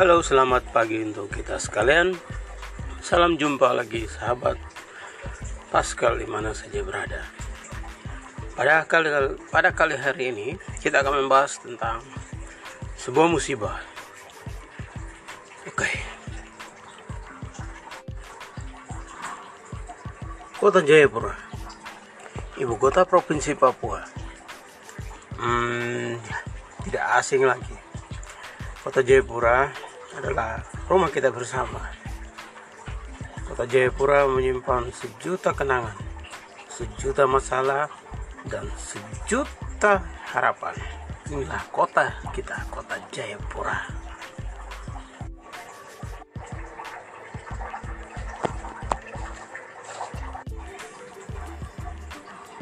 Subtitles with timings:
[0.00, 2.16] Halo, selamat pagi untuk kita sekalian.
[3.04, 4.56] Salam jumpa lagi sahabat
[5.68, 7.20] Pascal di mana saja berada.
[8.56, 9.12] Pada kali
[9.52, 10.48] pada kali hari ini
[10.80, 12.00] kita akan membahas tentang
[12.96, 13.76] sebuah musibah.
[15.68, 15.92] Oke.
[20.56, 21.36] Kota Jayapura,
[22.56, 24.00] ibu kota provinsi Papua.
[25.36, 26.16] Hmm,
[26.88, 27.76] tidak asing lagi.
[28.80, 31.92] Kota Jayapura adalah rumah kita bersama.
[33.46, 35.98] Kota Jayapura menyimpan sejuta kenangan,
[36.70, 37.90] sejuta masalah,
[38.46, 40.74] dan sejuta harapan.
[41.30, 43.90] Inilah kota kita, kota Jayapura.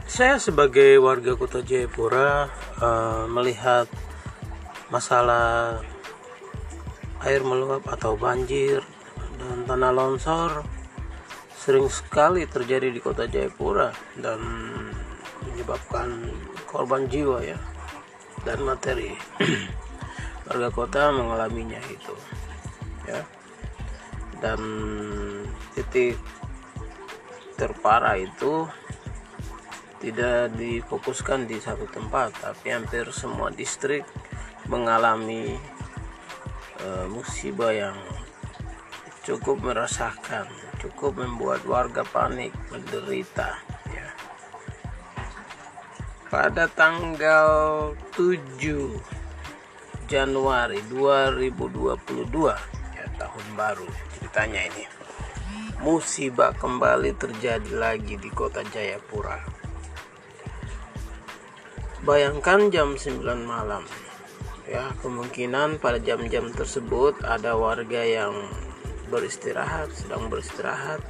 [0.09, 2.51] Saya sebagai warga kota Jayapura
[2.83, 3.87] uh, melihat
[4.91, 5.79] masalah
[7.27, 8.83] air meluap atau banjir
[9.39, 10.63] dan tanah longsor
[11.59, 14.39] sering sekali terjadi di kota Jayapura dan
[15.45, 16.31] menyebabkan
[16.65, 17.59] korban jiwa ya
[18.47, 19.13] dan materi.
[20.49, 22.15] Warga kota mengalaminya itu
[23.05, 23.21] ya.
[24.39, 24.61] Dan
[25.75, 26.15] titik
[27.59, 28.71] terparah itu
[29.99, 34.07] tidak difokuskan di satu tempat tapi hampir semua distrik
[34.71, 35.59] mengalami
[36.83, 37.97] uh, musibah yang
[39.27, 40.49] cukup merasakan
[40.79, 44.09] cukup membuat warga panik menderita ya.
[46.31, 48.59] pada tanggal 7
[50.09, 52.25] Januari 2022
[52.97, 54.85] ya tahun baru ceritanya ini
[55.85, 59.59] musibah kembali terjadi lagi di kota Jayapura
[62.09, 63.83] Bayangkan jam 9 malam.
[64.69, 68.37] Ya, kemungkinan pada jam-jam tersebut ada warga yang
[69.09, 71.01] beristirahat, sedang beristirahat,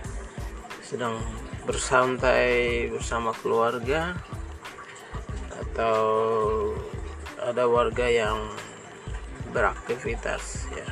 [0.78, 1.18] sedang
[1.66, 4.14] bersantai bersama keluarga
[5.58, 6.06] atau
[7.42, 8.38] ada warga yang
[9.50, 10.88] beraktivitas ya.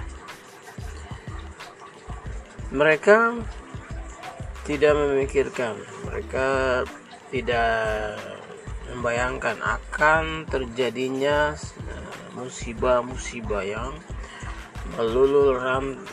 [2.75, 3.47] Mereka
[4.67, 5.79] tidak memikirkan,
[6.11, 6.83] mereka
[7.31, 8.19] tidak
[8.91, 11.55] membayangkan akan terjadinya
[12.37, 13.97] musibah-musibah yang
[14.95, 15.57] meluluh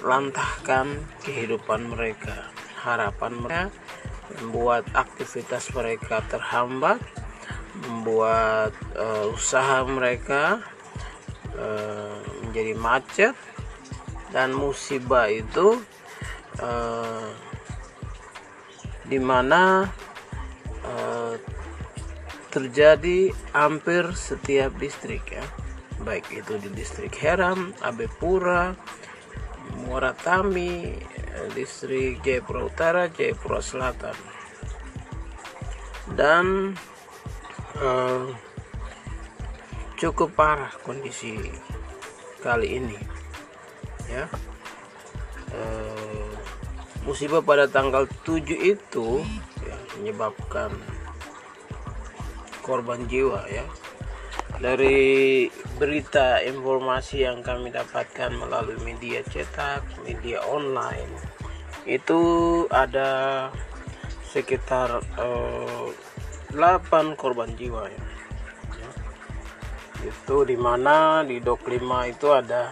[0.01, 2.49] lantahkan kehidupan mereka.
[2.81, 3.63] Harapan mereka
[4.39, 6.97] membuat aktivitas mereka terhambat,
[7.85, 10.63] membuat uh, usaha mereka
[11.53, 13.35] uh, menjadi macet
[14.33, 15.77] dan musibah itu
[16.63, 17.29] uh,
[19.05, 19.85] di mana
[20.81, 21.35] uh,
[22.49, 25.45] terjadi hampir setiap distrik ya
[26.01, 28.73] baik itu di distrik Heram, Abepura,
[29.85, 30.97] Muaratami,
[31.53, 34.17] distrik Jayapura Utara, Jayapura Selatan.
[36.13, 36.75] Dan
[37.79, 38.27] uh,
[39.97, 41.37] cukup parah kondisi
[42.43, 42.99] kali ini
[44.11, 44.27] ya.
[45.53, 46.33] Uh,
[47.05, 49.21] musibah pada tanggal 7 itu
[49.63, 50.73] ya, menyebabkan
[52.63, 53.65] korban jiwa ya.
[54.61, 55.49] Dari
[55.83, 61.11] berita informasi yang kami dapatkan melalui media cetak, media online
[61.83, 62.23] itu
[62.71, 63.51] ada
[64.31, 65.91] sekitar eh,
[66.55, 68.03] 8 korban jiwa ya.
[70.07, 71.75] Itu di mana di dok 5
[72.15, 72.71] itu ada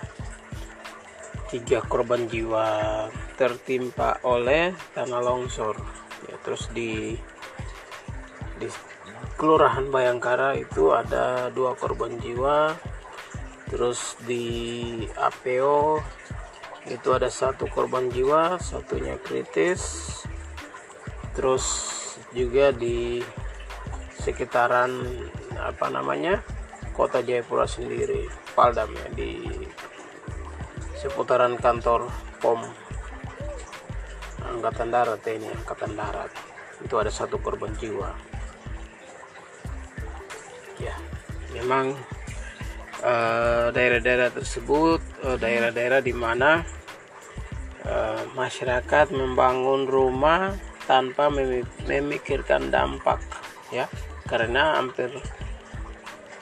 [1.51, 5.75] tiga korban jiwa tertimpa oleh tanah longsor
[6.31, 7.19] ya terus di
[8.55, 8.71] di
[9.35, 12.71] Kelurahan Bayangkara itu ada dua korban jiwa
[13.71, 14.43] terus di
[15.15, 16.03] APO
[16.91, 20.11] itu ada satu korban jiwa satunya kritis.
[21.31, 21.65] Terus
[22.35, 23.23] juga di
[24.19, 24.91] sekitaran
[25.55, 26.43] apa namanya
[26.93, 29.47] kota Jayapura sendiri Paldam ya di
[30.99, 32.11] seputaran kantor
[32.43, 32.61] POM
[34.41, 36.31] Angkatan Darat ini Angkatan Darat.
[36.83, 38.11] Itu ada satu korban jiwa.
[40.81, 40.97] Ya
[41.53, 41.93] memang
[43.01, 45.01] daerah-daerah uh, tersebut
[45.41, 46.61] daerah-daerah uh, di mana
[47.85, 50.53] uh, masyarakat membangun rumah
[50.85, 51.33] tanpa
[51.87, 53.21] memikirkan dampak
[53.73, 53.89] ya.
[54.29, 55.09] Karena hampir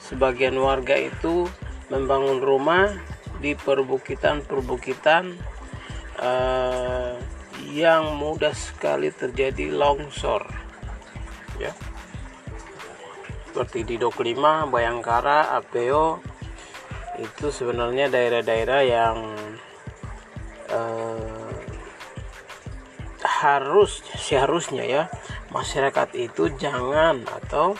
[0.04, 1.48] sebagian warga itu
[1.88, 2.92] membangun rumah
[3.40, 5.32] di perbukitan-perbukitan
[6.20, 7.16] uh,
[7.72, 10.44] yang mudah sekali terjadi longsor
[11.62, 11.72] ya.
[13.50, 16.29] Seperti di 25 Bayangkara Apeo
[17.20, 19.18] itu sebenarnya daerah-daerah yang
[20.72, 21.52] eh,
[23.20, 25.04] harus seharusnya ya
[25.52, 27.76] masyarakat itu jangan atau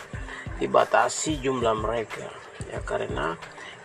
[0.60, 2.28] dibatasi jumlah mereka.
[2.68, 3.34] Ya karena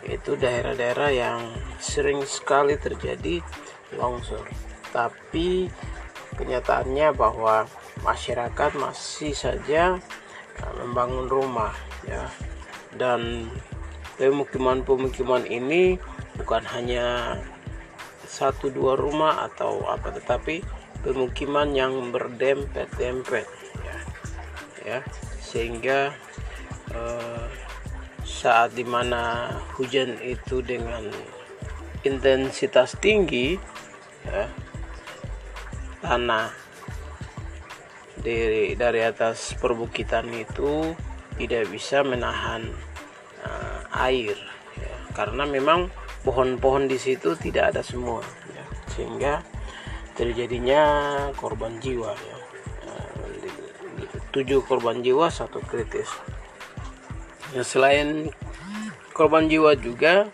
[0.04, 1.40] itu daerah-daerah yang
[1.80, 3.40] sering sekali terjadi
[3.96, 4.44] longsor.
[4.92, 5.72] Tapi
[6.36, 7.64] kenyataannya bahwa
[8.04, 9.96] masyarakat masih saja
[10.84, 11.72] membangun rumah
[12.04, 12.28] ya.
[12.96, 13.50] Dan
[14.16, 16.00] pemukiman-pemukiman ini
[16.36, 17.36] bukan hanya
[18.26, 20.60] satu dua rumah atau apa tetapi
[21.00, 23.46] pemukiman yang berdempet-dempet
[23.84, 23.96] ya,
[24.84, 24.98] ya
[25.40, 26.12] sehingga
[26.92, 27.46] uh,
[28.26, 31.08] saat di mana hujan itu dengan
[32.02, 33.56] intensitas tinggi
[34.26, 34.44] ya,
[36.02, 36.50] tanah
[38.20, 40.92] dari dari atas perbukitan itu
[41.38, 42.66] tidak bisa menahan
[43.96, 44.36] air
[44.76, 45.88] ya, karena memang
[46.22, 48.20] pohon-pohon di situ tidak ada semua
[48.52, 49.34] ya, sehingga
[50.16, 50.82] terjadinya
[51.36, 52.38] korban jiwa ya.
[52.88, 53.24] Uh,
[54.32, 56.08] tujuh korban jiwa satu kritis.
[57.54, 58.32] Ya, selain
[59.16, 60.28] korban jiwa juga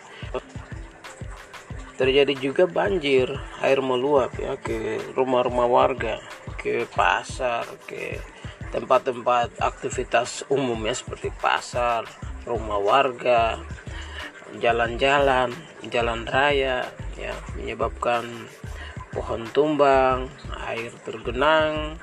[1.93, 3.29] terjadi juga banjir
[3.61, 6.17] air meluap ya ke rumah-rumah warga
[6.57, 8.17] ke pasar ke
[8.73, 12.09] tempat-tempat aktivitas umum ya seperti pasar
[12.43, 13.57] rumah warga
[14.59, 15.49] jalan-jalan
[15.89, 16.85] jalan raya
[17.17, 18.25] ya menyebabkan
[19.13, 20.29] pohon tumbang
[20.65, 21.97] air tergenang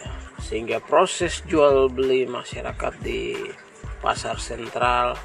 [0.00, 3.36] ya, sehingga proses jual beli masyarakat di
[4.04, 5.16] pasar sentral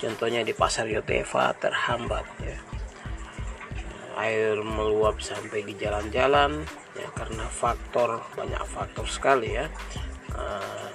[0.00, 2.58] contohnya di pasar Yotefa terhambat ya.
[4.16, 6.64] Air meluap sampai di jalan-jalan
[6.96, 9.68] ya karena faktor banyak faktor sekali ya.
[10.32, 10.88] Uh,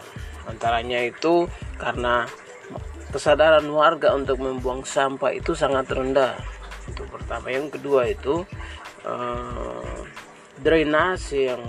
[0.50, 1.46] antaranya itu
[1.78, 2.26] karena
[3.12, 6.40] kesadaran warga untuk membuang sampah itu sangat rendah.
[6.88, 7.52] Itu pertama.
[7.52, 8.48] Yang kedua itu
[9.06, 10.00] uh,
[10.64, 11.64] drainase yang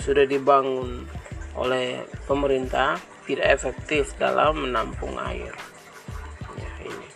[0.00, 1.06] sudah dibangun
[1.54, 5.54] oleh pemerintah tidak efektif dalam menampung air.
[6.58, 7.08] Ya ini.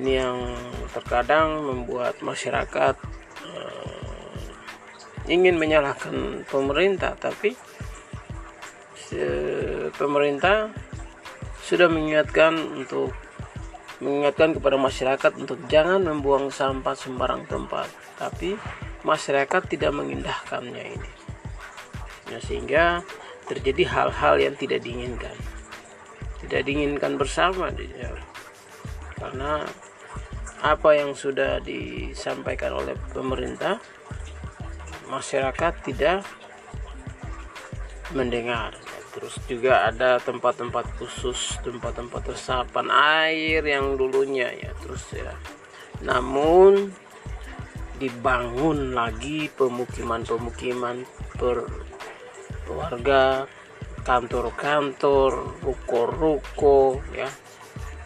[0.00, 0.38] Ini yang
[0.90, 2.96] terkadang membuat masyarakat
[3.46, 4.42] uh,
[5.30, 7.54] ingin menyalahkan pemerintah tapi
[9.94, 10.74] pemerintah
[11.64, 13.16] sudah mengingatkan untuk
[14.04, 17.88] mengingatkan kepada masyarakat untuk jangan membuang sampah sembarang tempat.
[18.20, 18.60] Tapi
[19.00, 21.10] masyarakat tidak mengindahkannya ini.
[22.28, 22.84] Ya, sehingga
[23.48, 25.32] terjadi hal-hal yang tidak diinginkan.
[26.44, 28.12] Tidak diinginkan bersama ya.
[29.16, 29.64] karena
[30.60, 33.80] apa yang sudah disampaikan oleh pemerintah
[35.08, 36.24] masyarakat tidak
[38.12, 38.76] mendengar
[39.14, 44.74] terus juga ada tempat-tempat khusus tempat-tempat resapan air yang dulunya ya.
[44.82, 45.32] Terus ya.
[46.02, 46.90] Namun
[48.02, 51.06] dibangun lagi pemukiman-pemukiman
[51.38, 51.62] per
[52.66, 53.46] warga
[54.02, 57.30] kantor-kantor ruko-ruko ya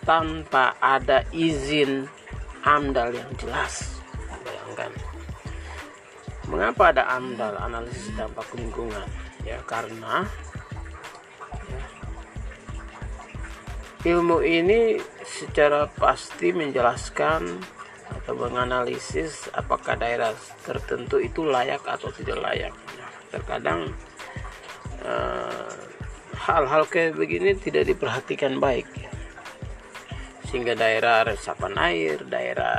[0.05, 2.05] tanpa ada izin
[2.63, 4.01] AMDAL yang jelas.
[4.45, 4.93] Bayangkan.
[6.49, 9.05] Mengapa ada AMDAL analisis dampak lingkungan?
[9.45, 10.29] Ya karena
[14.07, 17.59] ilmu ini secara pasti menjelaskan
[18.09, 22.75] atau menganalisis apakah daerah tertentu itu layak atau tidak layak.
[22.75, 23.81] Nah, terkadang
[25.03, 25.75] eh,
[26.39, 28.87] hal-hal uh, kayak begini tidak diperhatikan baik.
[30.49, 32.79] Sehingga daerah resapan air, daerah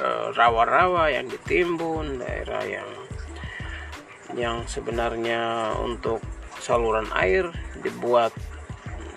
[0.00, 2.88] eh, rawa-rawa yang ditimbun, daerah yang
[4.34, 6.18] yang sebenarnya untuk
[6.58, 7.46] saluran air
[7.78, 8.34] dibuat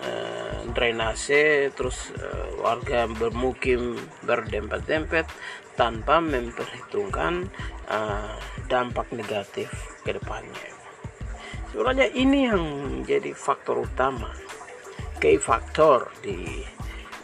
[0.06, 5.26] uh, drainase terus uh, warga bermukim berdempet-dempet
[5.74, 7.48] tanpa memperhitungkan
[7.88, 8.36] uh,
[8.68, 9.70] dampak negatif
[10.06, 10.68] ke depannya.
[11.70, 12.62] Sebenarnya ini yang
[12.98, 14.34] menjadi faktor utama,
[15.22, 16.66] key faktor di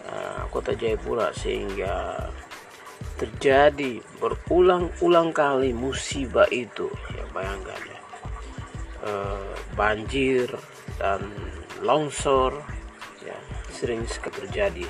[0.07, 2.31] Eh, kota Jayapura sehingga
[3.19, 6.87] terjadi berulang-ulang kali musibah itu
[7.17, 8.01] ya bayangkan ya
[9.01, 9.13] e,
[9.73, 10.53] banjir
[11.01, 11.25] dan
[11.81, 12.61] longsor
[13.77, 14.87] sering sekali terjadi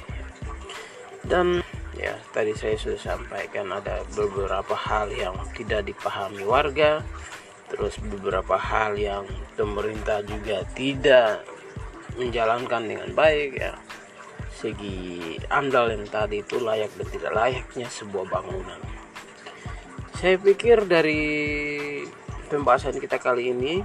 [1.27, 1.67] dan
[1.99, 7.03] ya tadi saya sudah sampaikan ada beberapa hal yang tidak dipahami warga
[7.67, 9.27] terus beberapa hal yang
[9.59, 11.43] pemerintah juga tidak
[12.15, 13.75] menjalankan dengan baik ya
[14.57, 18.81] segi andal yang tadi itu layak dan tidak layaknya sebuah bangunan.
[20.17, 21.21] Saya pikir dari
[22.49, 23.85] pembahasan kita kali ini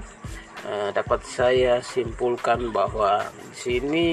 [0.68, 4.10] uh, dapat saya simpulkan bahwa di sini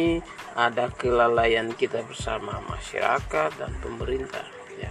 [0.59, 4.45] ada kelalaian kita bersama masyarakat dan pemerintah
[4.77, 4.91] ya.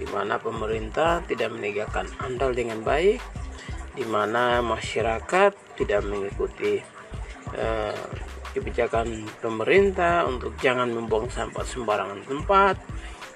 [0.00, 3.20] Di mana pemerintah tidak menegakkan andal dengan baik
[3.94, 6.78] di mana masyarakat tidak mengikuti
[7.58, 8.06] uh,
[8.54, 12.76] kebijakan pemerintah untuk jangan membuang sampah sembarangan tempat,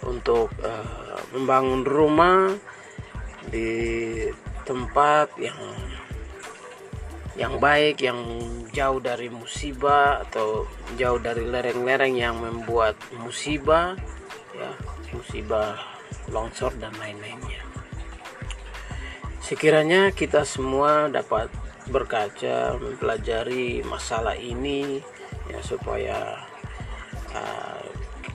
[0.06, 2.50] untuk uh, membangun rumah
[3.48, 3.70] di
[4.64, 5.58] tempat yang
[7.34, 8.18] yang baik, yang
[8.70, 13.98] jauh dari musibah atau jauh dari lereng-lereng yang membuat musibah,
[14.54, 14.70] ya
[15.10, 15.74] musibah
[16.30, 17.62] longsor dan lain-lainnya.
[19.44, 21.52] Sekiranya kita semua dapat
[21.90, 25.04] berkaca mempelajari masalah ini
[25.52, 26.48] ya supaya
[27.36, 27.84] uh,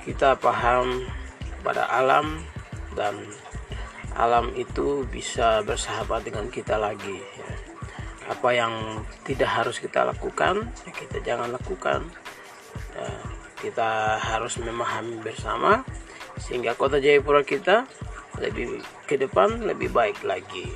[0.05, 1.09] kita paham
[1.65, 2.45] pada alam
[2.93, 3.17] dan
[4.13, 7.48] alam itu bisa bersahabat dengan kita lagi ya.
[8.29, 12.05] Apa yang tidak harus kita lakukan ya kita jangan lakukan.
[12.93, 13.09] Ya,
[13.59, 15.83] kita harus memahami bersama
[16.39, 17.83] sehingga kota Jayapura kita
[18.39, 20.71] lebih ke depan lebih baik lagi